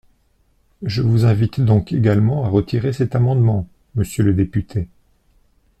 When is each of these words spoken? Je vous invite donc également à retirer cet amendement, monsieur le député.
Je 0.81 1.03
vous 1.03 1.25
invite 1.25 1.61
donc 1.61 1.91
également 1.93 2.43
à 2.43 2.47
retirer 2.49 2.91
cet 2.91 3.13
amendement, 3.13 3.67
monsieur 3.93 4.23
le 4.23 4.33
député. 4.33 4.87